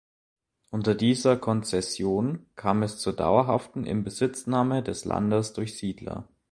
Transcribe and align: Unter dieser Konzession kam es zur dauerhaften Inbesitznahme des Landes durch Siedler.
Unter 0.71 0.95
dieser 0.95 1.37
Konzession 1.37 2.47
kam 2.55 2.81
es 2.81 2.97
zur 2.97 3.13
dauerhaften 3.13 3.85
Inbesitznahme 3.85 4.81
des 4.81 5.05
Landes 5.05 5.53
durch 5.53 5.77
Siedler. 5.77 6.27